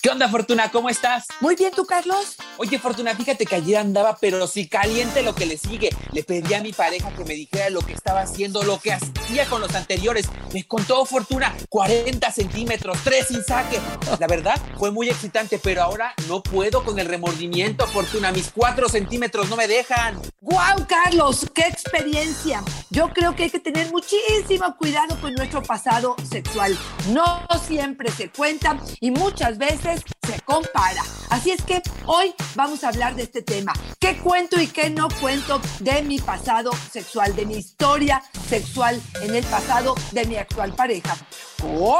[0.00, 0.70] ¿Qué onda, Fortuna?
[0.70, 1.26] ¿Cómo estás?
[1.40, 2.36] Muy bien, ¿tú, Carlos?
[2.58, 5.90] Oye, Fortuna, fíjate que ayer andaba, pero si caliente lo que le sigue.
[6.12, 9.46] Le pedí a mi pareja que me dijera lo que estaba haciendo, lo que hacía
[9.46, 10.28] con los anteriores.
[10.54, 13.80] Me contó, Fortuna, 40 centímetros, 3 sin saque.
[14.20, 18.30] La verdad, fue muy excitante, pero ahora no puedo con el remordimiento, Fortuna.
[18.30, 20.20] Mis 4 centímetros no me dejan.
[20.40, 21.44] ¡Guau, Carlos!
[21.52, 22.62] ¡Qué experiencia!
[22.90, 26.78] Yo creo que hay que tener muchísimo cuidado con nuestro pasado sexual.
[27.10, 31.02] No siempre se cuenta y muchas veces se compara.
[31.30, 33.72] Así es que hoy vamos a hablar de este tema.
[33.98, 39.34] ¿Qué cuento y qué no cuento de mi pasado sexual, de mi historia sexual en
[39.34, 41.16] el pasado de mi actual pareja?
[41.60, 41.98] ¡Comenzamos!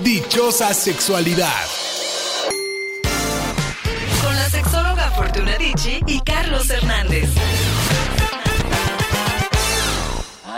[0.00, 1.66] Dichosa sexualidad.
[4.22, 7.28] Con la sexóloga Fortuna Dicci y Carlos Hernández.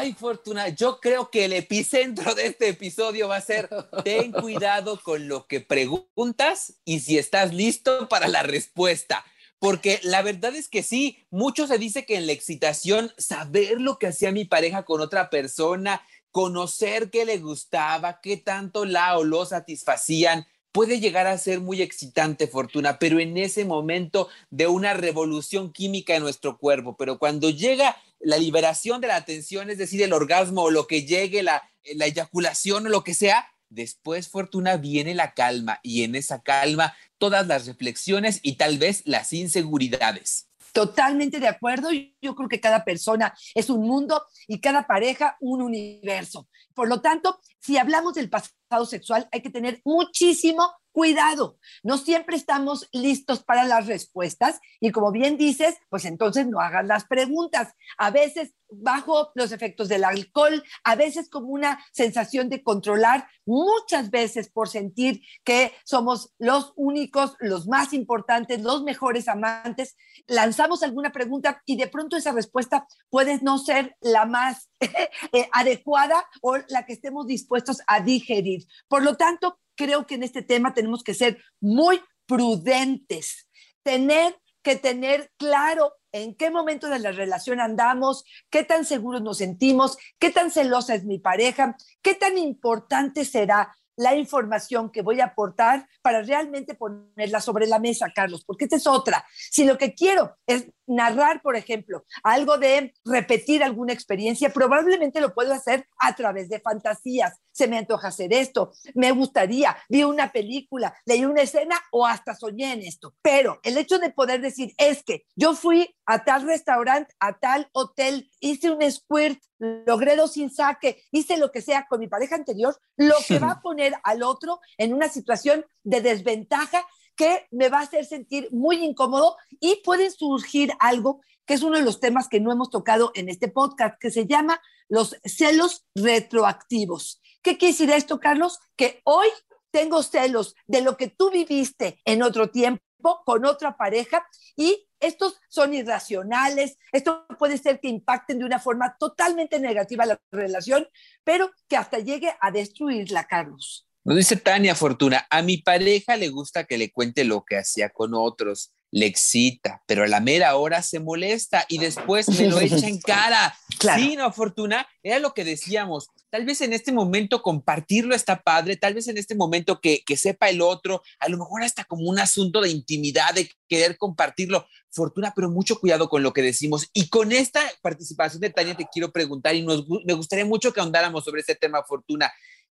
[0.03, 3.69] Ay, Fortuna, yo creo que el epicentro de este episodio va a ser
[4.05, 9.25] ten cuidado con lo que preguntas y si estás listo para la respuesta.
[9.61, 14.01] Porque la verdad es que sí, mucho se dice que en la excitación, saber lo
[14.01, 19.23] que hacía mi pareja con otra persona, conocer qué le gustaba, qué tanto la o
[19.23, 24.95] lo satisfacían, puede llegar a ser muy excitante, Fortuna, pero en ese momento de una
[24.95, 26.97] revolución química en nuestro cuerpo.
[26.97, 31.05] Pero cuando llega la liberación de la atención, es decir, el orgasmo o lo que
[31.05, 31.63] llegue, la,
[31.95, 36.95] la eyaculación o lo que sea, después, Fortuna, viene la calma y en esa calma
[37.19, 40.49] todas las reflexiones y tal vez las inseguridades.
[40.73, 41.91] Totalmente de acuerdo.
[42.23, 46.49] Yo creo que cada persona es un mundo y cada pareja un universo.
[46.75, 48.57] Por lo tanto, si hablamos del pasado
[48.87, 51.59] sexual, hay que tener muchísimo cuidado.
[51.83, 56.87] No siempre estamos listos para las respuestas y como bien dices, pues entonces no hagas
[56.87, 57.75] las preguntas.
[57.99, 64.11] A veces bajo los efectos del alcohol, a veces como una sensación de controlar, muchas
[64.11, 71.13] veces por sentir que somos los únicos, los más importantes, los mejores amantes, lanzamos alguna
[71.13, 76.87] pregunta y de pronto esa respuesta puede no ser la más eh, adecuada o la
[76.87, 78.67] que estemos dispuestos a digerir.
[78.89, 83.49] Por lo tanto, creo que en este tema tenemos que ser muy prudentes,
[83.83, 89.39] tener que tener claro en qué momento de la relación andamos, qué tan seguros nos
[89.39, 95.21] sentimos, qué tan celosa es mi pareja, qué tan importante será la información que voy
[95.21, 99.25] a aportar para realmente ponerla sobre la mesa, Carlos, porque esta es otra.
[99.33, 105.35] Si lo que quiero es narrar, por ejemplo, algo de repetir alguna experiencia, probablemente lo
[105.35, 107.39] puedo hacer a través de fantasías.
[107.53, 112.35] Se me antoja hacer esto, me gustaría, vi una película, leí una escena o hasta
[112.35, 113.15] soñé en esto.
[113.23, 117.69] Pero el hecho de poder decir es que yo fui a tal restaurante, a tal
[117.73, 122.35] hotel, hice un squirt, logré dos sin saque, hice lo que sea con mi pareja
[122.35, 126.85] anterior, lo que va a poner al otro en una situación de desventaja
[127.17, 131.77] que me va a hacer sentir muy incómodo y puede surgir algo que es uno
[131.77, 135.85] de los temas que no hemos tocado en este podcast, que se llama los celos
[135.95, 137.21] retroactivos.
[137.43, 138.61] ¿Qué quiere decir esto, Carlos?
[138.77, 139.29] Que hoy
[139.71, 142.83] tengo celos de lo que tú viviste en otro tiempo
[143.25, 144.25] con otra pareja
[144.55, 150.21] y estos son irracionales, esto puede ser que impacten de una forma totalmente negativa la
[150.31, 150.87] relación,
[151.25, 153.89] pero que hasta llegue a destruirla, Carlos.
[154.05, 157.89] Nos dice Tania Fortuna, a mi pareja le gusta que le cuente lo que hacía
[157.91, 162.61] con otros, le excita, pero a la mera hora se molesta y después me lo
[162.61, 163.57] echa en cara.
[163.79, 164.03] Claro.
[164.03, 166.09] Sí, no, Fortuna, era lo que decíamos.
[166.31, 170.17] Tal vez en este momento compartirlo está padre, tal vez en este momento que, que
[170.17, 174.67] sepa el otro, a lo mejor hasta como un asunto de intimidad, de querer compartirlo.
[174.91, 176.89] Fortuna, pero mucho cuidado con lo que decimos.
[176.93, 180.81] Y con esta participación de Tania te quiero preguntar y nos, me gustaría mucho que
[180.81, 182.31] ahondáramos sobre este tema, Fortuna.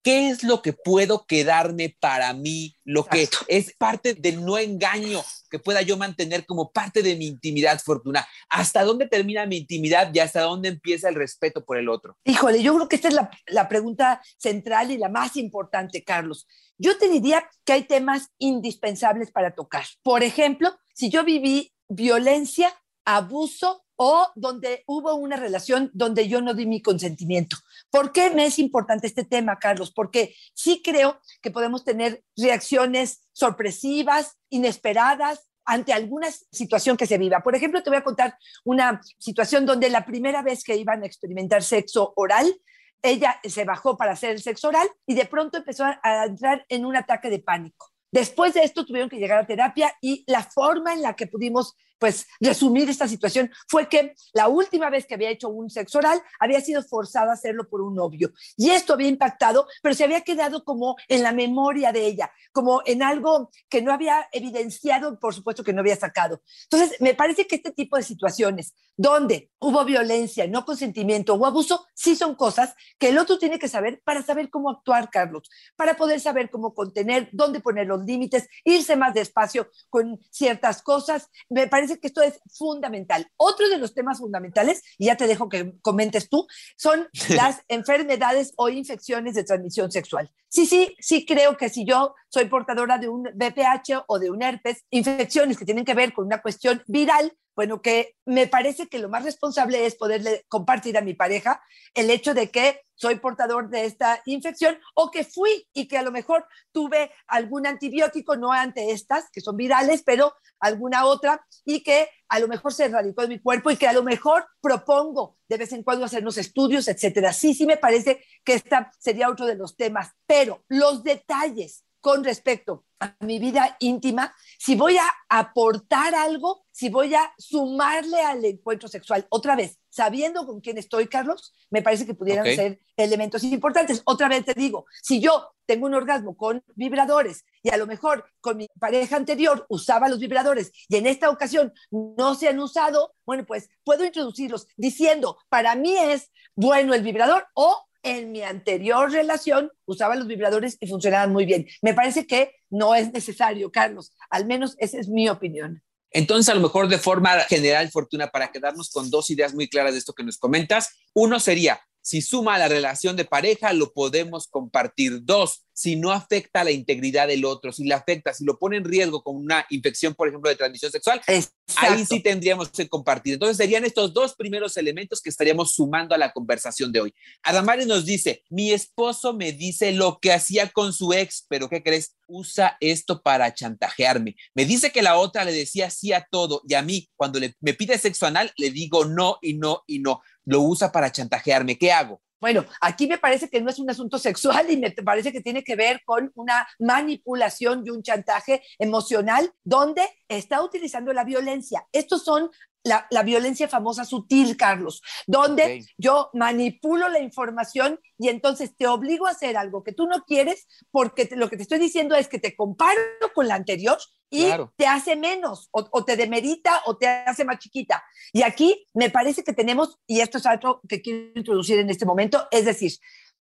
[0.07, 2.77] ¿Qué es lo que puedo quedarme para mí?
[2.85, 5.21] Lo que es parte del no engaño
[5.51, 8.25] que pueda yo mantener como parte de mi intimidad, Fortuna.
[8.49, 12.17] ¿Hasta dónde termina mi intimidad y hasta dónde empieza el respeto por el otro?
[12.23, 16.47] Híjole, yo creo que esta es la, la pregunta central y la más importante, Carlos.
[16.79, 19.87] Yo te diría que hay temas indispensables para tocar.
[20.05, 22.73] Por ejemplo, si yo viví violencia,
[23.05, 27.57] abuso o donde hubo una relación donde yo no di mi consentimiento.
[27.91, 29.93] ¿Por qué me es importante este tema, Carlos?
[29.93, 37.41] Porque sí creo que podemos tener reacciones sorpresivas, inesperadas, ante alguna situación que se viva.
[37.41, 41.07] Por ejemplo, te voy a contar una situación donde la primera vez que iban a
[41.07, 42.55] experimentar sexo oral,
[43.03, 46.87] ella se bajó para hacer el sexo oral y de pronto empezó a entrar en
[46.87, 47.91] un ataque de pánico.
[48.13, 51.77] Después de esto tuvieron que llegar a terapia y la forma en la que pudimos
[51.99, 56.21] pues resumir esta situación fue que la última vez que había hecho un sexo oral
[56.39, 60.23] había sido forzada a hacerlo por un novio y esto había impactado, pero se había
[60.23, 65.35] quedado como en la memoria de ella, como en algo que no había evidenciado, por
[65.35, 66.43] supuesto que no había sacado.
[66.65, 71.87] Entonces, me parece que este tipo de situaciones donde hubo violencia, no consentimiento o abuso,
[71.95, 75.97] sí son cosas que el otro tiene que saber para saber cómo actuar, Carlos, para
[75.97, 81.29] poder saber cómo contener, dónde poner los límites, irse más despacio con ciertas cosas.
[81.51, 83.31] Me parece que esto es fundamental.
[83.37, 86.47] Otro de los temas fundamentales, y ya te dejo que comentes tú,
[86.77, 90.31] son las enfermedades o infecciones de transmisión sexual.
[90.49, 94.43] Sí, sí, sí creo que si yo soy portadora de un BPH o de un
[94.43, 98.99] herpes, infecciones que tienen que ver con una cuestión viral, bueno, que me parece que
[98.99, 101.63] lo más responsable es poderle compartir a mi pareja
[101.95, 106.03] el hecho de que soy portador de esta infección o que fui y que a
[106.03, 111.83] lo mejor tuve algún antibiótico, no ante estas, que son virales, pero alguna otra, y
[111.83, 115.39] que a lo mejor se erradicó de mi cuerpo y que a lo mejor propongo
[115.49, 117.33] de vez en cuando hacernos estudios, etcétera.
[117.33, 122.25] Sí, sí me parece que esta sería otro de los temas, pero los detalles con
[122.25, 128.45] respecto a mi vida íntima, si voy a aportar algo, si voy a sumarle al
[128.45, 133.43] encuentro sexual, otra vez, sabiendo con quién estoy, Carlos, me parece que pudieran ser elementos
[133.45, 134.03] importantes.
[134.05, 138.25] Otra vez te digo, si yo tengo un orgasmo con vibradores y a lo mejor
[138.41, 143.15] con mi pareja anterior usaba los vibradores y en esta ocasión no se han usado,
[143.25, 149.11] bueno, pues puedo introducirlos diciendo, para mí es bueno el vibrador o en mi anterior
[149.11, 151.67] relación usaba los vibradores y funcionaban muy bien.
[151.83, 154.13] Me parece que no es necesario, Carlos.
[154.31, 155.83] Al menos esa es mi opinión.
[156.13, 159.93] Entonces, a lo mejor de forma general, Fortuna, para quedarnos con dos ideas muy claras
[159.93, 164.47] de esto que nos comentas, uno sería, si suma la relación de pareja, lo podemos
[164.47, 165.25] compartir.
[165.25, 168.77] Dos, si no afecta a la integridad del otro, si le afecta, si lo pone
[168.77, 173.35] en riesgo con una infección, por ejemplo, de transmisión sexual, ahí sí tendríamos que compartir.
[173.35, 177.15] Entonces serían estos dos primeros elementos que estaríamos sumando a la conversación de hoy.
[177.43, 181.83] Adamares nos dice, mi esposo me dice lo que hacía con su ex, pero ¿qué
[181.83, 182.15] crees?
[182.29, 184.37] Usa esto para chantajearme.
[184.55, 187.57] Me dice que la otra le decía sí a todo y a mí, cuando le,
[187.61, 190.21] me pide sexo anal, le digo no y no y no.
[190.47, 191.77] Lo usa para chantajearme.
[191.77, 192.21] ¿Qué hago?
[192.41, 195.65] Bueno, aquí me parece que no es un asunto sexual y me parece que tiene
[195.65, 201.87] que ver con una manipulación y un chantaje emocional donde está utilizando la violencia.
[201.93, 202.51] Estos son
[202.87, 209.31] la, violencia famosa sutil, Carlos, donde yo manipulo la información y entonces te obligo a
[209.31, 212.55] hacer algo que tú no quieres porque lo que te estoy diciendo es que te
[212.55, 213.01] comparo
[213.35, 213.99] con la anterior
[214.31, 214.47] y
[214.77, 218.05] te hace menos o, te demerita o te hace más chiquita.
[218.33, 222.07] Y aquí me parece que tenemos, y esto es algo que quiero introducir en este
[222.07, 222.93] momento, es decir,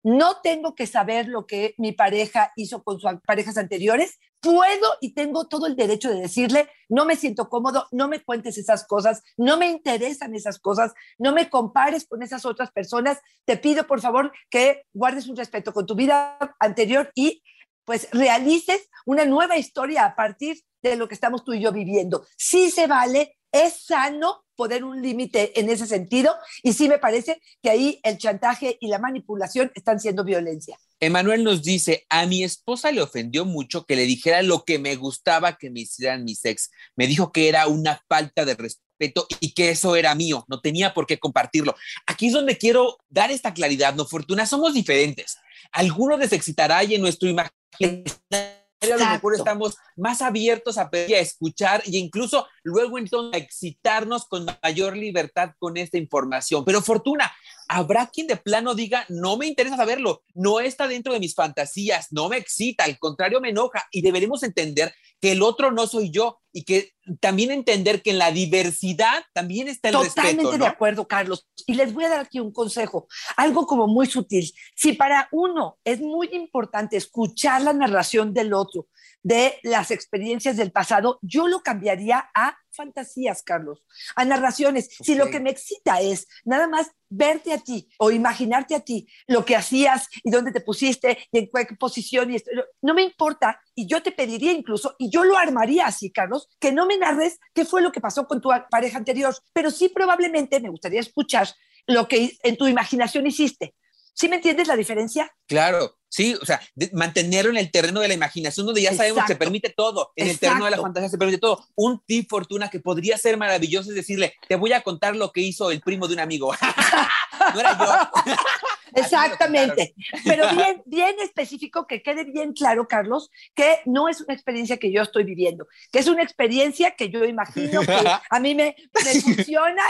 [0.04, 5.14] no tengo que saber lo que mi pareja hizo con sus parejas anteriores, puedo y
[5.14, 9.22] tengo todo el derecho de decirle, no me siento cómodo, no me cuentes esas cosas,
[9.38, 14.02] no me interesan esas cosas, no me compares con esas otras personas, te pido por
[14.02, 17.42] favor que guardes un respeto con tu vida anterior y
[17.84, 22.26] pues realices una nueva historia a partir de lo que estamos tú y yo viviendo.
[22.36, 27.40] Sí se vale, es sano poner un límite en ese sentido y sí me parece
[27.62, 30.78] que ahí el chantaje y la manipulación están siendo violencia.
[31.00, 34.96] Emanuel nos dice, a mi esposa le ofendió mucho que le dijera lo que me
[34.96, 36.70] gustaba que me hicieran mis ex.
[36.96, 40.94] Me dijo que era una falta de respeto y que eso era mío, no tenía
[40.94, 41.74] por qué compartirlo.
[42.06, 44.06] Aquí es donde quiero dar esta claridad, ¿no?
[44.06, 45.36] Fortuna, somos diferentes.
[45.72, 51.16] Algunos les excitará y en nuestro imaginario a lo mejor estamos más abiertos a pedir,
[51.16, 56.64] a escuchar e incluso luego entonces a excitarnos con mayor libertad con esta información.
[56.64, 57.32] Pero Fortuna,
[57.68, 62.08] habrá quien de plano diga, no me interesa saberlo, no está dentro de mis fantasías,
[62.10, 66.10] no me excita, al contrario me enoja y deberemos entender que el otro no soy
[66.10, 70.36] yo y que también entender que en la diversidad también está el Totalmente respeto.
[70.42, 71.48] Totalmente de acuerdo, Carlos.
[71.66, 74.52] Y les voy a dar aquí un consejo, algo como muy sutil.
[74.76, 78.86] Si para uno es muy importante escuchar la narración del otro,
[79.24, 83.82] de las experiencias del pasado, yo lo cambiaría a fantasías, Carlos,
[84.16, 84.90] a narraciones.
[85.00, 89.08] Si lo que me excita es nada más verte a ti o imaginarte a ti,
[89.26, 92.50] lo que hacías y dónde te pusiste y en qué posición, y esto,
[92.82, 96.72] no me importa y yo te pediría incluso, y yo lo armaría así, Carlos, que
[96.72, 100.60] no me narres qué fue lo que pasó con tu pareja anterior, pero sí probablemente
[100.60, 101.48] me gustaría escuchar
[101.86, 103.74] lo que en tu imaginación hiciste.
[104.12, 105.34] ¿Sí me entiendes la diferencia?
[105.48, 106.60] Claro, sí, o sea,
[106.92, 110.28] mantenerlo en el terreno de la imaginación donde ya sabemos que se permite todo, en
[110.28, 111.66] el terreno de la fantasía se permite todo.
[111.74, 115.40] Un tip fortuna que podría ser maravilloso es decirle, te voy a contar lo que
[115.40, 116.54] hizo el primo de un amigo.
[117.54, 118.32] no era yo.
[118.94, 119.92] Exactamente,
[120.24, 124.92] pero bien, bien específico, que quede bien claro, Carlos, que no es una experiencia que
[124.92, 127.92] yo estoy viviendo, que es una experiencia que yo imagino que
[128.30, 129.82] a mí me, me funciona,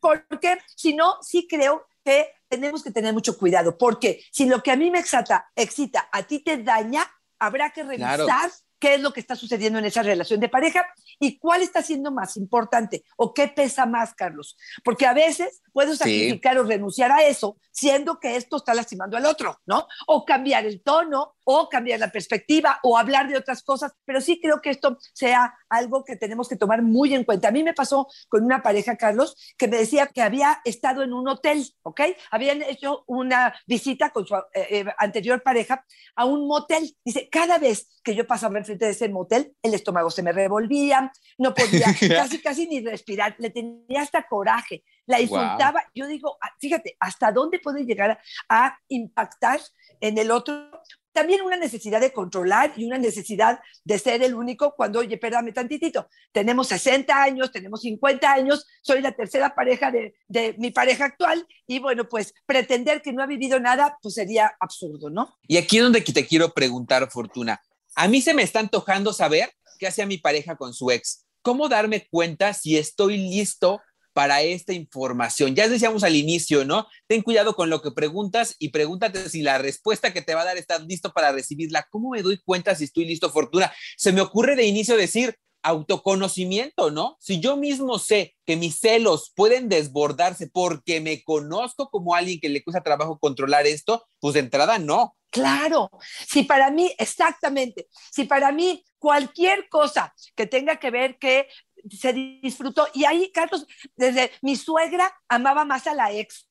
[0.00, 4.70] porque si no, sí creo que tenemos que tener mucho cuidado, porque si lo que
[4.70, 9.14] a mí me excita, excita a ti te daña, habrá que revisar qué es lo
[9.14, 10.86] que está sucediendo en esa relación de pareja
[11.18, 14.58] y cuál está siendo más importante o qué pesa más, Carlos.
[14.84, 19.24] Porque a veces puedo sacrificar o renunciar a eso, siendo que esto está lastimando al
[19.24, 19.86] otro, ¿no?
[20.06, 24.40] O cambiar el tono, o cambiar la perspectiva, o hablar de otras cosas, pero sí
[24.40, 27.48] creo que esto sea algo que tenemos que tomar muy en cuenta.
[27.48, 31.12] A mí me pasó con una pareja, Carlos, que me decía que había estado en
[31.12, 32.00] un hotel, ¿ok?
[32.30, 35.84] Habían hecho una visita con su eh, eh, anterior pareja
[36.16, 36.96] a un motel.
[37.04, 41.12] Dice, cada vez que yo pasaba enfrente de ese motel, el estómago se me revolvía,
[41.38, 45.82] no podía casi, casi ni respirar, le tenía hasta coraje la insultaba.
[45.94, 49.60] Yo digo, ah, fíjate, ¿hasta dónde puede llegar a impactar
[50.00, 50.70] en el otro?
[51.14, 55.52] También una necesidad de controlar y una necesidad de ser el único cuando, oye, perdame
[55.52, 61.04] tantitito, tenemos 60 años, tenemos 50 años, soy la tercera pareja de, de mi pareja
[61.04, 65.38] actual y bueno, pues pretender que no ha vivido nada, pues sería absurdo, ¿no?
[65.46, 67.62] Y aquí es donde te quiero preguntar, Fortuna.
[67.94, 71.26] A mí se me está antojando saber qué hacía mi pareja con su ex.
[71.42, 73.80] ¿Cómo darme cuenta si estoy listo
[74.14, 75.54] para esta información.
[75.54, 76.86] Ya decíamos al inicio, ¿no?
[77.06, 80.46] Ten cuidado con lo que preguntas y pregúntate si la respuesta que te va a
[80.46, 81.86] dar estás listo para recibirla.
[81.90, 83.72] ¿Cómo me doy cuenta si estoy listo, Fortuna?
[83.96, 87.16] Se me ocurre de inicio decir autoconocimiento, ¿no?
[87.20, 92.50] Si yo mismo sé que mis celos pueden desbordarse porque me conozco como alguien que
[92.50, 95.16] le cuesta trabajo controlar esto, pues de entrada no.
[95.30, 95.90] Claro,
[96.28, 101.48] si para mí, exactamente, si para mí cualquier cosa que tenga que ver que
[101.90, 102.86] se disfrutó.
[102.94, 106.48] Y ahí, Carlos, desde mi suegra amaba más a la ex.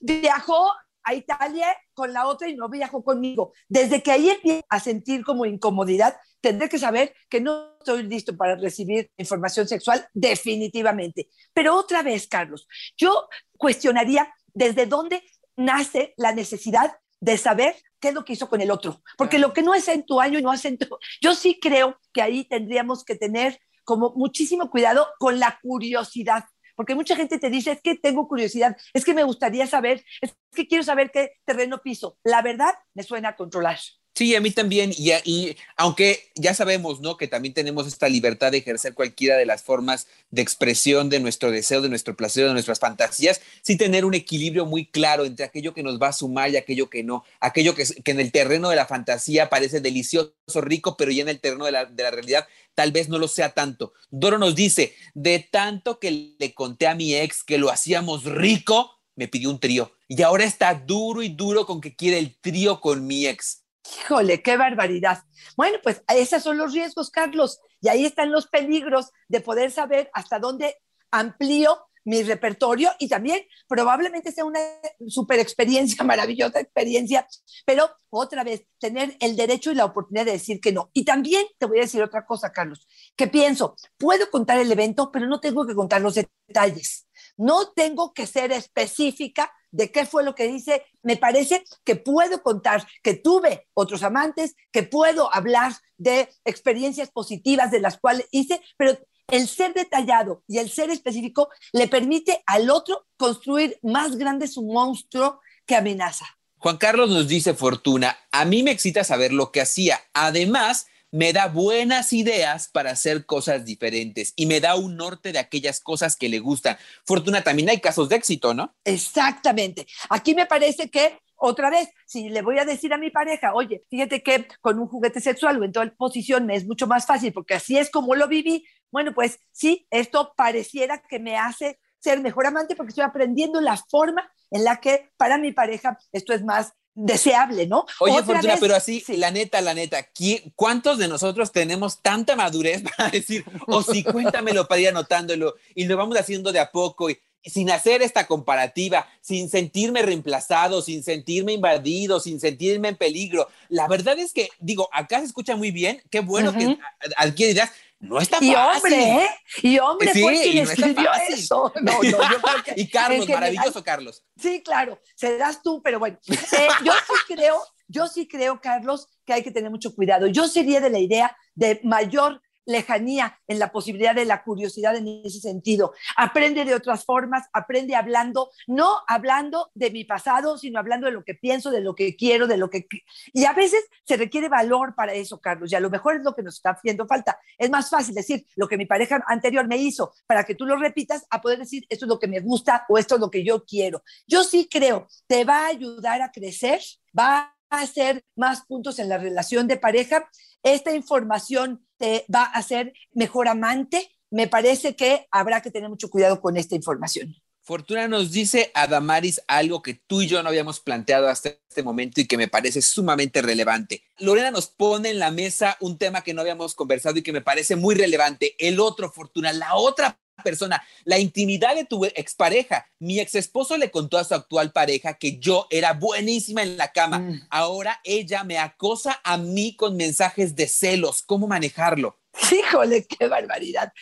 [0.00, 0.70] Viajó
[1.06, 3.52] a Italia con la otra y no viajó conmigo.
[3.68, 8.36] Desde que ahí empiezo a sentir como incomodidad, tendré que saber que no estoy listo
[8.36, 11.28] para recibir información sexual definitivamente.
[11.54, 15.22] Pero otra vez, Carlos, yo cuestionaría desde dónde
[15.56, 19.00] nace la necesidad de saber qué es lo que hizo con el otro.
[19.16, 20.86] Porque lo que no es en tu año no hace en tu...
[21.20, 26.94] Yo sí creo que ahí tendríamos que tener como muchísimo cuidado con la curiosidad, porque
[26.94, 30.66] mucha gente te dice, es que tengo curiosidad, es que me gustaría saber, es que
[30.66, 32.18] quiero saber qué terreno piso.
[32.22, 33.78] La verdad me suena a controlar.
[34.16, 34.92] Sí, a mí también.
[34.96, 37.18] Y, aunque ya sabemos, ¿no?
[37.18, 41.50] Que también tenemos esta libertad de ejercer cualquiera de las formas de expresión de nuestro
[41.50, 45.74] deseo, de nuestro placer, de nuestras fantasías, sí tener un equilibrio muy claro entre aquello
[45.74, 47.24] que nos va a sumar y aquello que no.
[47.40, 50.32] Aquello que, que en el terreno de la fantasía parece delicioso,
[50.62, 53.28] rico, pero ya en el terreno de la, de la realidad tal vez no lo
[53.28, 53.92] sea tanto.
[54.10, 58.92] Doro nos dice, de tanto que le conté a mi ex que lo hacíamos rico,
[59.14, 59.92] me pidió un trío.
[60.08, 63.65] Y ahora está duro y duro con que quiere el trío con mi ex.
[64.00, 65.22] Híjole, qué barbaridad.
[65.56, 70.10] Bueno, pues esos son los riesgos, Carlos, y ahí están los peligros de poder saber
[70.12, 70.76] hasta dónde
[71.10, 74.60] amplío mi repertorio y también probablemente sea una
[75.08, 77.26] super experiencia, maravillosa experiencia,
[77.66, 80.90] pero otra vez, tener el derecho y la oportunidad de decir que no.
[80.94, 85.10] Y también te voy a decir otra cosa, Carlos, que pienso, puedo contar el evento,
[85.12, 87.08] pero no tengo que contar los detalles.
[87.36, 92.42] No tengo que ser específica de qué fue lo que dice, me parece que puedo
[92.42, 98.60] contar que tuve otros amantes, que puedo hablar de experiencias positivas de las cuales hice,
[98.76, 104.46] pero el ser detallado y el ser específico le permite al otro construir más grande
[104.46, 106.26] su monstruo que amenaza.
[106.58, 110.00] Juan Carlos nos dice, Fortuna, a mí me excita saber lo que hacía.
[110.14, 115.38] Además, me da buenas ideas para hacer cosas diferentes y me da un norte de
[115.38, 116.76] aquellas cosas que le gustan.
[117.04, 118.74] Fortuna, también hay casos de éxito, ¿no?
[118.84, 119.86] Exactamente.
[120.10, 123.84] Aquí me parece que otra vez, si le voy a decir a mi pareja, oye,
[123.90, 127.32] fíjate que con un juguete sexual o en toda posición me es mucho más fácil
[127.32, 132.20] porque así es como lo viví, bueno, pues sí, esto pareciera que me hace ser
[132.20, 136.42] mejor amante porque estoy aprendiendo la forma en la que para mi pareja esto es
[136.42, 137.84] más deseable, ¿no?
[138.00, 140.08] Oye, Fortuna, pero así, la neta, la neta,
[140.56, 145.54] ¿cuántos de nosotros tenemos tanta madurez para decir, o oh, sí, cuéntamelo para ir anotándolo
[145.74, 150.82] y lo vamos haciendo de a poco y, sin hacer esta comparativa, sin sentirme reemplazado,
[150.82, 153.46] sin sentirme invadido, sin sentirme en peligro.
[153.68, 156.76] La verdad es que, digo, acá se escucha muy bien, qué bueno que
[157.16, 158.50] alguien dirás, no está fácil.
[158.50, 159.28] Y hombre, ¿eh?
[159.62, 161.72] Y hombre Sí, fue quien no escribió eso.
[161.80, 164.24] No, no, yo creo que y Carlos, maravilloso Carlos.
[164.36, 169.32] Sí, claro, serás tú, pero bueno, eh, yo sí creo, yo sí creo, Carlos, que
[169.32, 170.26] hay que tener mucho cuidado.
[170.26, 175.08] Yo sería de la idea de mayor lejanía en la posibilidad de la curiosidad en
[175.24, 175.94] ese sentido.
[176.16, 181.24] Aprende de otras formas, aprende hablando, no hablando de mi pasado, sino hablando de lo
[181.24, 182.86] que pienso, de lo que quiero, de lo que...
[183.32, 186.34] Y a veces se requiere valor para eso, Carlos, y a lo mejor es lo
[186.34, 187.38] que nos está haciendo falta.
[187.56, 190.76] Es más fácil decir lo que mi pareja anterior me hizo para que tú lo
[190.76, 193.44] repitas a poder decir esto es lo que me gusta o esto es lo que
[193.44, 194.02] yo quiero.
[194.26, 196.80] Yo sí creo, te va a ayudar a crecer,
[197.16, 200.28] va a hacer más puntos en la relación de pareja.
[200.62, 204.10] Esta información te va a hacer mejor amante.
[204.30, 207.34] Me parece que habrá que tener mucho cuidado con esta información.
[207.66, 211.82] Fortuna nos dice a Damaris algo que tú y yo no habíamos planteado hasta este
[211.82, 214.04] momento y que me parece sumamente relevante.
[214.18, 217.40] Lorena nos pone en la mesa un tema que no habíamos conversado y que me
[217.40, 218.54] parece muy relevante.
[218.60, 222.86] El otro, Fortuna, la otra persona, la intimidad de tu expareja.
[222.98, 226.92] Mi ex esposo le contó a su actual pareja que yo era buenísima en la
[226.92, 227.18] cama.
[227.18, 227.46] Mm.
[227.50, 231.22] Ahora ella me acosa a mí con mensajes de celos.
[231.22, 232.18] ¿Cómo manejarlo?
[232.52, 233.92] Híjole, qué barbaridad.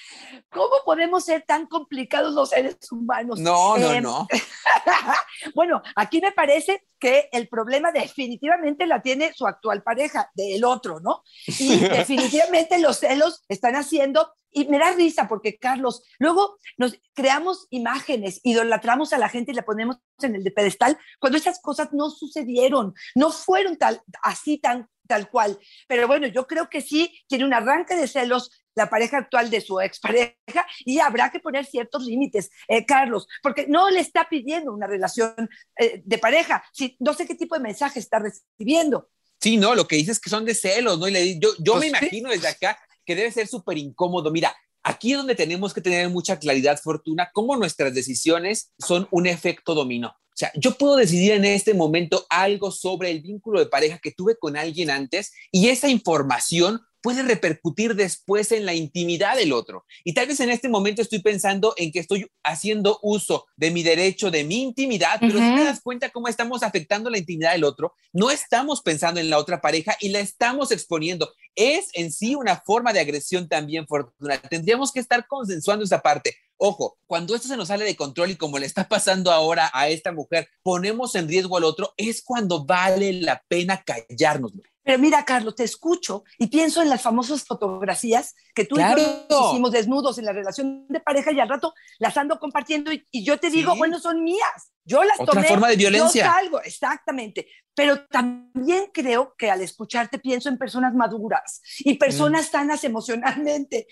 [0.50, 3.38] ¿Cómo podemos ser tan complicados los seres humanos?
[3.38, 4.26] No, no, Eh, no.
[5.54, 11.00] bueno, aquí me parece que el problema definitivamente la tiene su actual pareja, del otro,
[11.00, 11.22] ¿no?
[11.46, 17.66] Y definitivamente los celos están haciendo, y me da risa porque, Carlos, luego nos creamos
[17.70, 21.88] imágenes, idolatramos a la gente y la ponemos en el de pedestal, cuando esas cosas
[21.92, 25.58] no sucedieron, no fueron tal, así tan tal cual.
[25.86, 29.60] Pero bueno, yo creo que sí tiene un arranque de celos la pareja actual de
[29.60, 34.72] su expareja y habrá que poner ciertos límites, eh, Carlos, porque no le está pidiendo
[34.72, 36.64] una relación eh, de pareja.
[36.72, 39.10] Si, no sé qué tipo de mensaje está recibiendo.
[39.40, 41.06] Sí, no, lo que dices es que son de celos, ¿no?
[41.06, 44.30] Y le yo yo Pues me imagino desde acá que debe ser súper incómodo.
[44.30, 49.26] Mira, aquí es donde tenemos que tener mucha claridad, Fortuna, cómo nuestras decisiones son un
[49.26, 50.08] efecto dominó.
[50.08, 54.10] O sea, yo puedo decidir en este momento algo sobre el vínculo de pareja que
[54.10, 59.84] tuve con alguien antes y esa información puede repercutir después en la intimidad del otro.
[60.04, 63.82] Y tal vez en este momento estoy pensando en que estoy haciendo uso de mi
[63.82, 65.56] derecho, de mi intimidad, pero si Ujú.
[65.56, 69.36] te das cuenta cómo estamos afectando la intimidad del otro, no estamos pensando en la
[69.36, 71.30] otra pareja y la estamos exponiendo.
[71.54, 74.40] Es en sí una forma de agresión también, Fortuna.
[74.40, 76.34] Tendríamos que estar consensuando esa parte.
[76.56, 79.88] Ojo, cuando esto se nos sale de control y como le está pasando ahora a
[79.88, 84.52] esta mujer, ponemos en riesgo al otro, es cuando vale la pena callarnos.
[84.82, 89.02] Pero mira, Carlos, te escucho y pienso en las famosas fotografías que tú y Claro.
[89.30, 93.06] yo hicimos desnudos en la relación de pareja y al rato las ando compartiendo y,
[93.10, 93.78] y yo te digo, Sí.
[93.78, 94.72] bueno, son mías.
[94.86, 95.48] Yo las Otra tomé.
[95.48, 96.26] forma de violencia.
[96.26, 97.48] Yo salgo, exactamente.
[97.74, 101.98] Pero también creo que al escucharte pienso en personas maduras y Mm.
[101.98, 103.86] personas sanas emocionalmente.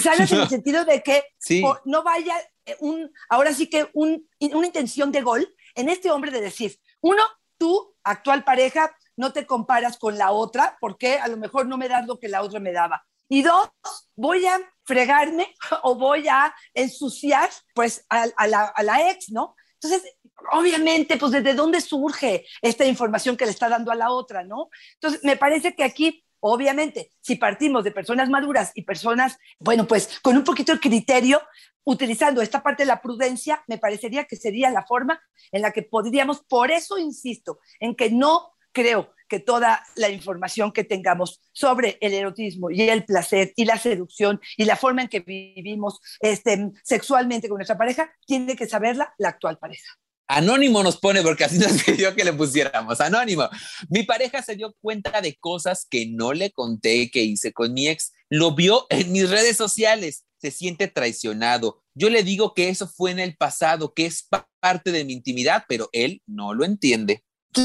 [0.00, 1.62] Sanas en el sentido de que Sí.
[1.84, 6.30] no vaya eh, un, ahora sí que un, una intención de gol en este hombre
[6.30, 7.22] de decir, uno,
[7.58, 11.88] tú, actual pareja, no te comparas con la otra porque a lo mejor no me
[11.88, 13.04] das lo que la otra me daba.
[13.28, 13.68] Y dos,
[14.14, 19.54] voy a fregarme o voy a ensuciar pues a, a la, a la ex, ¿no?
[19.80, 20.15] Entonces,
[20.52, 24.68] obviamente, pues desde dónde surge esta información que le está dando a la otra, ¿no?
[24.94, 30.20] Entonces, me parece que aquí, obviamente, si partimos de personas maduras y personas, bueno, pues
[30.22, 31.40] con un poquito de criterio,
[31.84, 35.20] utilizando esta parte de la prudencia, me parecería que sería la forma
[35.52, 40.72] en la que podríamos, por eso insisto, en que no creo que toda la información
[40.72, 45.08] que tengamos sobre el erotismo y el placer y la seducción y la forma en
[45.08, 49.96] que vivimos este, sexualmente con nuestra pareja, tiene que saberla la actual pareja.
[50.28, 53.00] Anónimo nos pone porque así nos pidió que le pusiéramos.
[53.00, 53.48] Anónimo.
[53.88, 57.88] Mi pareja se dio cuenta de cosas que no le conté que hice con mi
[57.88, 58.12] ex.
[58.28, 60.24] Lo vio en mis redes sociales.
[60.40, 61.82] Se siente traicionado.
[61.94, 65.14] Yo le digo que eso fue en el pasado, que es pa- parte de mi
[65.14, 67.22] intimidad, pero él no lo entiende.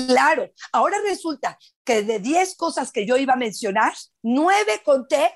[0.08, 3.91] Claro, ahora resulta que de 10 cosas que yo iba a mencionar,
[4.23, 5.34] 9 conté,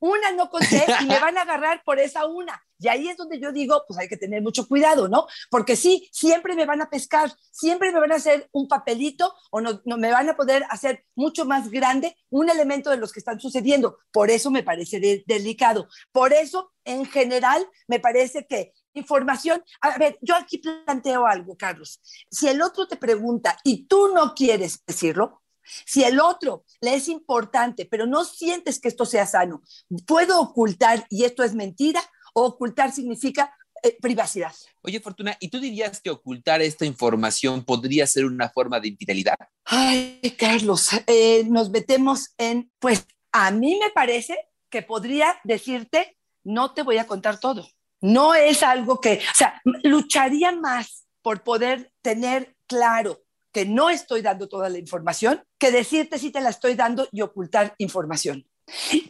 [0.00, 2.58] una no conté y me van a agarrar por esa una.
[2.78, 5.26] Y ahí es donde yo digo, pues hay que tener mucho cuidado, ¿no?
[5.50, 9.60] Porque sí, siempre me van a pescar, siempre me van a hacer un papelito o
[9.60, 13.40] no, me van a poder hacer mucho más grande un elemento de los que están
[13.40, 13.98] sucediendo.
[14.12, 15.88] Por eso me parece de- delicado.
[16.12, 22.00] Por eso, en general, me parece que información, a ver, yo aquí planteo algo, Carlos.
[22.30, 25.42] Si el otro te pregunta y tú no quieres decirlo,
[25.86, 29.62] si el otro le es importante, pero no sientes que esto sea sano,
[30.06, 32.00] puedo ocultar y esto es mentira,
[32.34, 34.54] o ocultar significa eh, privacidad.
[34.82, 39.36] Oye, Fortuna, ¿y tú dirías que ocultar esta información podría ser una forma de infidelidad?
[39.64, 44.36] Ay, Carlos, eh, nos metemos en, pues a mí me parece
[44.70, 47.68] que podría decirte, no te voy a contar todo.
[48.00, 53.20] No es algo que, o sea, lucharía más por poder tener claro
[53.52, 57.22] que no estoy dando toda la información que decirte si te la estoy dando y
[57.22, 58.46] ocultar información.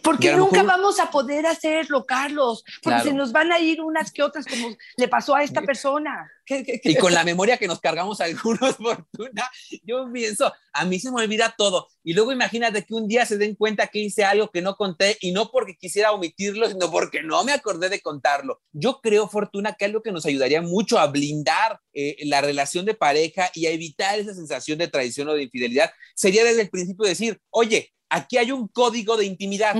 [0.03, 4.23] Porque nunca vamos a poder hacerlo, Carlos, porque se nos van a ir unas que
[4.23, 6.31] otras, como le pasó a esta persona.
[6.47, 9.51] Y con la memoria que nos cargamos algunos, Fortuna,
[9.85, 11.89] yo pienso, a mí se me olvida todo.
[12.03, 15.19] Y luego imagínate que un día se den cuenta que hice algo que no conté
[15.21, 18.63] y no porque quisiera omitirlo, sino porque no me acordé de contarlo.
[18.73, 22.95] Yo creo, Fortuna, que algo que nos ayudaría mucho a blindar eh, la relación de
[22.95, 27.05] pareja y a evitar esa sensación de traición o de infidelidad sería desde el principio
[27.07, 29.75] decir, oye, aquí hay un código de intimidad.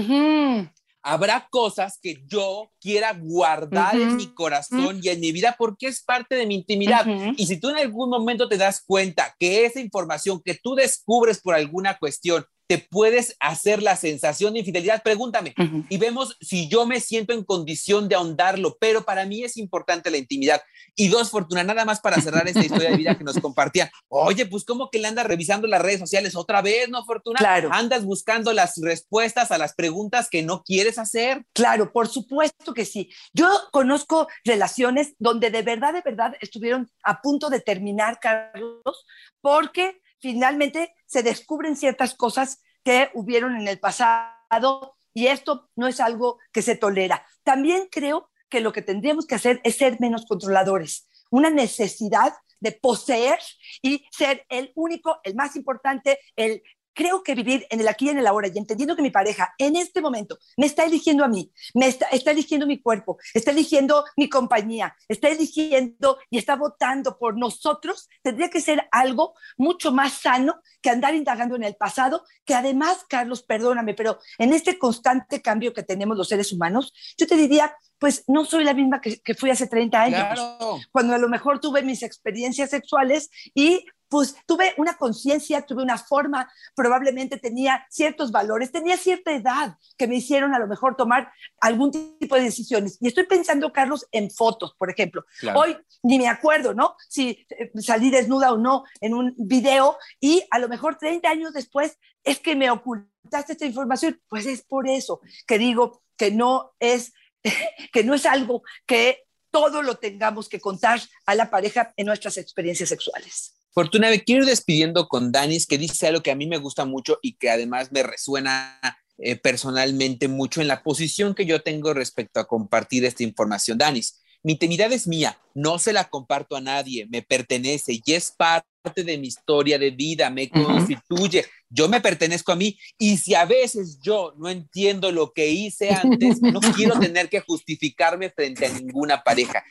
[1.01, 6.03] Habrá cosas que yo quiera guardar en mi corazón y en mi vida porque es
[6.03, 7.07] parte de mi intimidad.
[7.37, 11.41] Y si tú en algún momento te das cuenta que esa información que tú descubres
[11.41, 15.55] por alguna cuestión te puedes hacer la sensación de infidelidad, pregúntame.
[15.89, 20.11] Y vemos si yo me siento en condición de ahondarlo, pero para mí es importante
[20.11, 20.61] la intimidad.
[20.95, 23.89] Y dos, Fortuna, nada más para cerrar esta historia de vida que nos compartían.
[24.09, 27.39] Oye, pues ¿cómo que le andas revisando las redes sociales otra vez, no, Fortuna?
[27.39, 27.71] Claro.
[27.73, 31.47] Andas buscando las respuestas a las preguntas que no quieres hacer.
[31.55, 33.11] Claro, por supuesto que sí.
[33.33, 39.07] Yo conozco relaciones donde de verdad, de verdad estuvieron a punto de terminar, Carlos,
[39.41, 46.01] porque finalmente se descubren ciertas cosas que hubieron en el pasado y esto no es
[46.01, 47.27] algo que se tolera.
[47.43, 52.73] También creo que lo que tendríamos que hacer es ser menos controladores, una necesidad de
[52.73, 53.39] poseer
[53.83, 56.63] y ser el único, el más importante, el
[56.99, 59.55] creo que vivir en el aquí y en el ahora y entendiendo que mi pareja
[59.57, 63.53] en este momento me está eligiendo a mí, me está, está eligiendo mi cuerpo, está
[63.53, 69.93] eligiendo mi compañía, está eligiendo y está votando por nosotros, tendría que ser algo mucho
[69.93, 74.77] más sano que andar indagando en el pasado, que además, Carlos, perdóname, pero en este
[74.77, 79.01] constante cambio que tenemos los seres humanos, yo te diría, pues no soy la misma
[79.01, 80.79] que, que fui hace 30 años, Claro.
[80.91, 85.99] cuando a lo mejor tuve mis experiencias sexuales y pues tuve una conciencia, tuve una
[85.99, 91.31] forma, probablemente tenía ciertos valores, tenía cierta edad que me hicieron a lo mejor tomar
[91.61, 92.99] algún tipo de decisiones.
[93.01, 95.25] Y estoy pensando, Carlos, en fotos, por ejemplo.
[95.41, 95.61] Claro.
[95.61, 96.97] Hoy ni me acuerdo, ¿no?
[97.09, 101.53] Si eh, salí desnuda o no en un video y a lo mejor 30 años
[101.53, 104.21] después es que me ocultaste esta información.
[104.29, 107.13] Pues es por eso que digo que no es,
[107.93, 112.37] que no es algo que todo lo tengamos que contar a la pareja en nuestras
[112.37, 113.58] experiencias sexuales.
[113.71, 116.85] Fortuna, me quiero ir despidiendo con Danis, que dice algo que a mí me gusta
[116.85, 118.81] mucho y que además me resuena
[119.19, 123.79] eh, personalmente mucho en la posición que yo tengo respecto a compartir esta información.
[123.79, 128.31] Danis, mi intimidad es mía, no se la comparto a nadie, me pertenece y es
[128.31, 133.35] parte de mi historia de vida, me constituye, yo me pertenezco a mí y si
[133.35, 138.67] a veces yo no entiendo lo que hice antes, no quiero tener que justificarme frente
[138.67, 139.65] a ninguna pareja.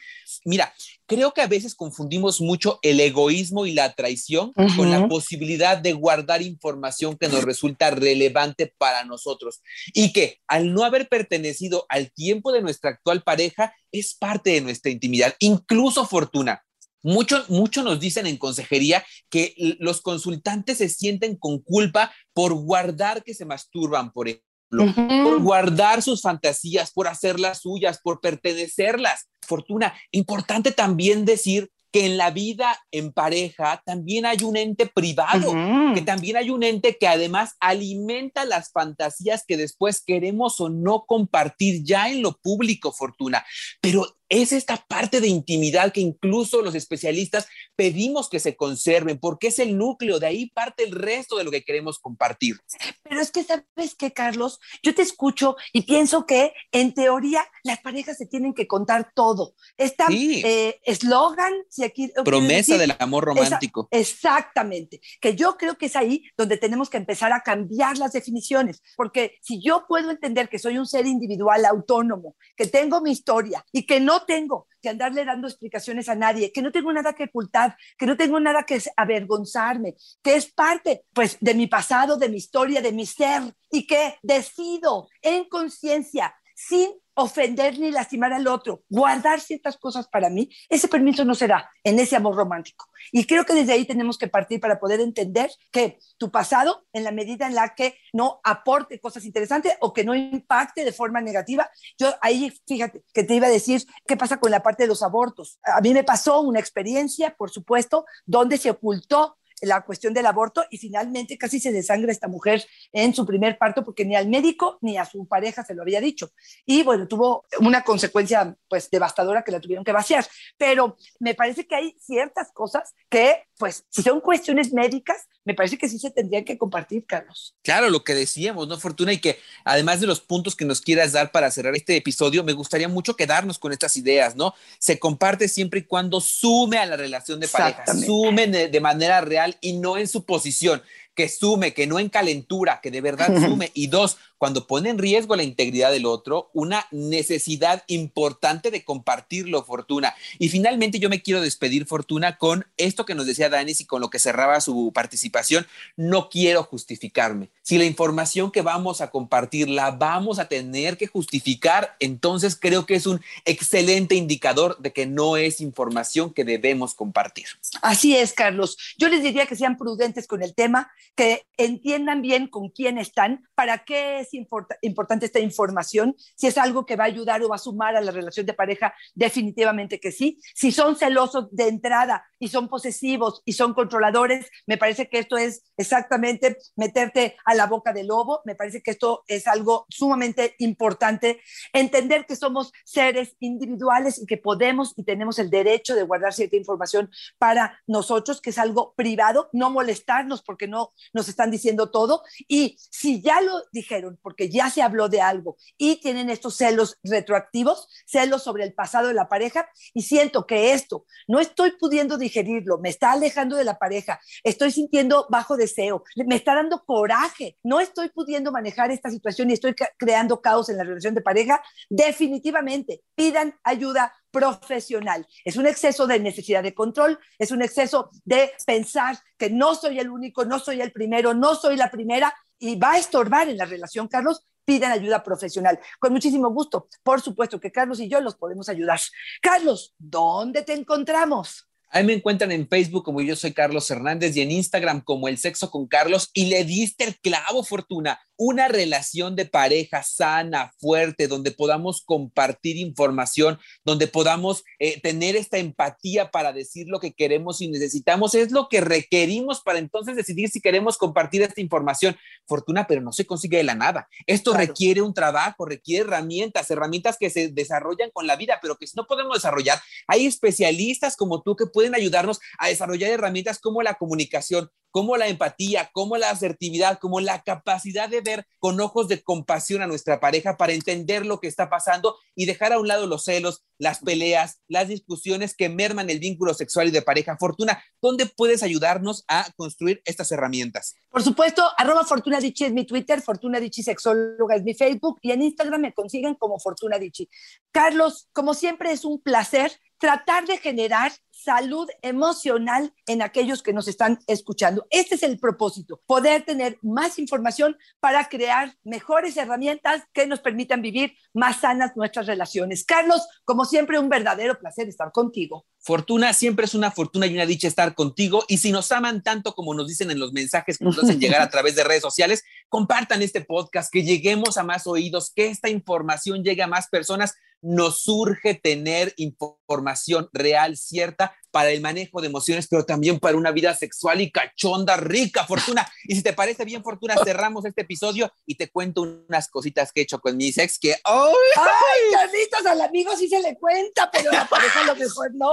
[0.45, 0.73] Mira,
[1.05, 5.93] creo que a veces confundimos mucho el egoísmo y la traición con la posibilidad de
[5.93, 9.61] guardar información que nos resulta relevante para nosotros
[9.93, 14.61] y que al no haber pertenecido al tiempo de nuestra actual pareja es parte de
[14.61, 16.63] nuestra intimidad, incluso fortuna.
[17.03, 23.23] Mucho, mucho nos dicen en consejería que los consultantes se sienten con culpa por guardar
[23.23, 29.29] que se masturban, por ejemplo por guardar sus fantasías, por hacerlas suyas, por pertenecerlas.
[29.41, 35.53] Fortuna, importante también decir que en la vida en pareja también hay un ente privado,
[35.95, 41.05] que también hay un ente que además alimenta las fantasías que después queremos o no
[41.07, 43.45] compartir ya en lo público, Fortuna.
[43.79, 49.47] Pero es esta parte de intimidad que incluso los especialistas pedimos que se conserven, porque
[49.47, 52.57] es el núcleo, de ahí parte el resto de lo que queremos compartir.
[53.03, 54.59] Pero es que, ¿sabes qué, Carlos?
[54.83, 59.53] Yo te escucho y pienso que, en teoría, las parejas se tienen que contar todo.
[59.77, 60.41] Esta Sí.
[60.45, 62.11] eh, eslogan, si aquí...
[62.23, 63.87] Promesa quiero del decir, amor romántico.
[63.91, 68.81] Exactamente, que yo creo que es ahí donde tenemos que empezar a cambiar las definiciones,
[68.95, 73.63] porque si yo puedo entender que soy un ser individual autónomo, que tengo mi historia
[73.71, 77.25] y que no tengo que andarle dando explicaciones a nadie, que no tengo nada que
[77.25, 82.29] ocultar, que no tengo nada que avergonzarme, que es parte pues de mi pasado, de
[82.29, 88.47] mi historia, de mi ser y que decido en conciencia sin ofender ni lastimar al
[88.47, 92.85] otro, guardar ciertas cosas para mí, ese permiso no será en ese amor romántico.
[93.11, 97.03] Y creo que desde ahí tenemos que partir para poder entender que tu pasado, en
[97.03, 101.19] la medida en la que no aporte cosas interesantes o que no impacte de forma
[101.19, 104.89] negativa, yo ahí, fíjate, que te iba a decir qué pasa con la parte de
[104.89, 105.59] los abortos.
[105.63, 110.65] A mí me pasó una experiencia, por supuesto, donde se ocultó la cuestión del aborto
[110.69, 114.77] y finalmente casi se desangra esta mujer en su primer parto porque ni al médico
[114.81, 116.31] ni a su pareja se lo había dicho.
[116.65, 120.25] Y bueno, tuvo una consecuencia pues devastadora que la tuvieron que vaciar.
[120.57, 125.77] Pero me parece que hay ciertas cosas que pues si son cuestiones médicas, me parece
[125.77, 127.55] que sí se tendrían que compartir, Carlos.
[127.63, 129.13] Claro, lo que decíamos, ¿no, Fortuna?
[129.13, 132.53] Y que además de los puntos que nos quieras dar para cerrar este episodio, me
[132.53, 134.53] gustaría mucho quedarnos con estas ideas, ¿no?
[134.77, 139.57] Se comparte siempre y cuando sume a la relación de pareja, sume de manera real
[139.61, 140.81] y no en su posición
[141.17, 143.71] que sume, que no en calentura, que de verdad sume.
[143.73, 149.63] Y dos, cuando pone en riesgo la integridad del otro, una necesidad importante de compartirlo,
[149.63, 150.13] Fortuna.
[150.37, 153.99] Y finalmente yo me quiero despedir, Fortuna, con esto que nos decía Danis y con
[153.99, 155.65] lo que cerraba su participación.
[155.95, 157.49] No quiero justificarme.
[157.63, 162.85] Si la información que vamos a compartir la vamos a tener que justificar, entonces creo
[162.85, 167.47] que es un excelente indicador de que no es información que debemos compartir.
[167.81, 168.77] Así es, Carlos.
[168.99, 173.47] Yo les diría que sean prudentes con el tema, que entiendan bien con quién están,
[173.55, 177.55] para qué es importante esta información, si es algo que va a ayudar o va
[177.55, 180.39] a sumar a la relación de pareja, definitivamente que sí.
[180.53, 185.37] Si son celosos de entrada y son posesivos y son controladores, me parece que esto
[185.37, 190.55] es exactamente meterte a la boca del lobo, me parece que esto es algo sumamente
[190.59, 191.41] importante,
[191.73, 196.55] entender que somos seres individuales y que podemos y tenemos el derecho de guardar cierta
[196.55, 202.23] información para nosotros, que es algo privado, no molestarnos porque no nos están diciendo todo.
[202.47, 206.97] Y si ya lo dijeron, porque ya se habló de algo y tienen estos celos
[207.03, 212.17] retroactivos, celos sobre el pasado de la pareja, y siento que esto no estoy pudiendo
[212.17, 217.57] digerirlo, me está alejando de la pareja, estoy sintiendo bajo deseo, me está dando coraje,
[217.63, 221.61] no estoy pudiendo manejar esta situación y estoy creando caos en la relación de pareja,
[221.89, 225.27] definitivamente pidan ayuda profesional.
[225.43, 229.99] Es un exceso de necesidad de control, es un exceso de pensar que no soy
[229.99, 233.57] el único, no soy el primero, no soy la primera y va a estorbar en
[233.57, 234.43] la relación, Carlos.
[234.65, 235.79] Pidan ayuda profesional.
[235.97, 236.89] Con muchísimo gusto.
[237.01, 238.99] Por supuesto que Carlos y yo los podemos ayudar.
[239.41, 241.69] Carlos, ¿dónde te encontramos?
[241.89, 245.37] Ahí me encuentran en Facebook como yo soy Carlos Hernández y en Instagram como El
[245.37, 251.27] Sexo con Carlos y le diste el clavo, Fortuna una relación de pareja sana, fuerte,
[251.27, 257.61] donde podamos compartir información, donde podamos eh, tener esta empatía para decir lo que queremos
[257.61, 262.15] y necesitamos, es lo que requerimos para entonces decidir si queremos compartir esta información.
[262.45, 264.07] Fortuna, pero no se consigue de la nada.
[264.25, 268.87] Esto requiere un trabajo, requiere herramientas, herramientas que se desarrollan con la vida, pero que
[268.87, 273.81] si no podemos desarrollar, hay especialistas como tú que pueden ayudarnos a desarrollar herramientas como
[273.81, 279.07] la comunicación, como la empatía, como la asertividad, como la capacidad de ver con ojos
[279.07, 282.87] de compasión a nuestra pareja para entender lo que está pasando y dejar a un
[282.87, 287.37] lado los celos, las peleas, las discusiones que merman el vínculo sexual y de pareja.
[287.37, 290.95] Fortuna, ¿dónde puedes ayudarnos a construir estas herramientas?
[291.11, 295.29] Por supuesto, arroba Fortuna Dichi es mi Twitter, Fortuna Dichi Sexóloga es mi Facebook y
[295.29, 297.29] en Instagram me consiguen como Fortuna Dichi.
[297.71, 303.87] Carlos, como siempre es un placer tratar de generar salud emocional en aquellos que nos
[303.87, 304.85] están escuchando.
[304.89, 310.81] Este es el propósito, poder tener más información para crear mejores herramientas que nos permitan
[310.81, 312.83] vivir más sanas nuestras relaciones.
[312.83, 315.65] Carlos, como siempre, un verdadero placer estar contigo.
[315.79, 318.43] Fortuna, siempre es una fortuna y una dicha estar contigo.
[318.47, 321.41] Y si nos aman tanto como nos dicen en los mensajes que nos hacen llegar
[321.41, 325.69] a través de redes sociales, compartan este podcast, que lleguemos a más oídos, que esta
[325.69, 332.27] información llegue a más personas nos surge tener información real, cierta, para el manejo de
[332.27, 335.91] emociones, pero también para una vida sexual y cachonda, rica, Fortuna.
[336.05, 340.01] Y si te parece bien, Fortuna, cerramos este episodio y te cuento unas cositas que
[340.01, 340.95] he hecho con mi ex que...
[341.03, 342.27] ¡Ay, ¡Ay
[342.65, 345.51] al amigo sí se le cuenta, pero la pareja lo mejor no!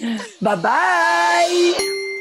[0.40, 2.15] bye bye.